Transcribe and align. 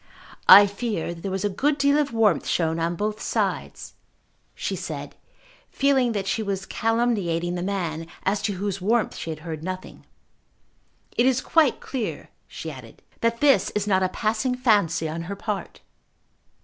"I 0.49 0.65
fear 0.65 1.13
there 1.13 1.29
was 1.29 1.45
a 1.45 1.47
good 1.47 1.77
deal 1.77 1.99
of 1.99 2.11
warmth 2.11 2.47
shown 2.47 2.79
on 2.79 2.95
both 2.95 3.21
sides," 3.21 3.93
she 4.55 4.75
said, 4.75 5.15
feeling 5.69 6.13
that 6.13 6.25
she 6.25 6.41
was 6.41 6.65
calumniating 6.65 7.53
the 7.53 7.61
man, 7.61 8.07
as 8.23 8.41
to 8.41 8.53
whose 8.53 8.81
warmth 8.81 9.15
she 9.15 9.29
had 9.29 9.41
heard 9.41 9.63
nothing. 9.63 10.07
"It 11.15 11.27
is 11.27 11.39
quite 11.39 11.81
clear," 11.81 12.31
she 12.47 12.71
added, 12.71 13.03
"that 13.19 13.41
this 13.41 13.69
is 13.75 13.85
not 13.85 14.01
a 14.01 14.09
passing 14.09 14.55
fancy 14.55 15.07
on 15.07 15.21
her 15.29 15.35
part." 15.35 15.81